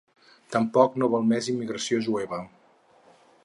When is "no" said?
1.03-1.09